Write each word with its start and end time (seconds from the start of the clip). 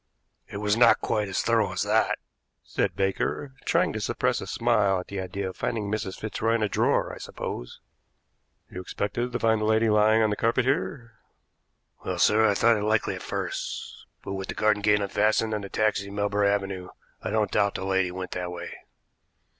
"It 0.49 0.57
was 0.57 0.75
not 0.75 0.99
quite 0.99 1.27
as 1.27 1.43
thorough 1.43 1.71
as 1.73 1.83
that," 1.83 2.17
said 2.63 2.95
Baker, 2.95 3.53
trying 3.65 3.93
to 3.93 4.01
suppress 4.01 4.41
a 4.41 4.47
smile 4.47 4.99
at 4.99 5.09
the 5.09 5.19
idea 5.21 5.47
of 5.49 5.55
finding 5.55 5.91
Mrs. 5.91 6.19
Fitzroy 6.19 6.55
in 6.55 6.63
a 6.63 6.67
drawer, 6.67 7.13
I 7.13 7.19
suppose. 7.19 7.79
"You 8.71 8.81
expected 8.81 9.31
to 9.31 9.37
find 9.37 9.61
the 9.61 9.65
lady 9.65 9.91
lying 9.91 10.23
on 10.23 10.31
the 10.31 10.35
carpet 10.35 10.65
here?" 10.65 11.19
"Well, 12.03 12.17
sir, 12.17 12.49
I 12.49 12.55
thought 12.55 12.77
it 12.77 12.81
likely 12.83 13.13
at 13.13 13.21
first; 13.21 14.07
but, 14.23 14.33
with 14.33 14.47
the 14.47 14.55
garden 14.55 14.81
gate 14.81 15.01
unfastened 15.01 15.53
and 15.53 15.63
the 15.63 15.69
taxi 15.69 16.07
in 16.07 16.15
Melbury 16.15 16.49
Avenue, 16.49 16.89
I 17.21 17.29
don't 17.29 17.51
doubt 17.51 17.75
the 17.75 17.85
lady 17.85 18.09
went 18.09 18.31
that 18.31 18.51
way." 18.51 18.73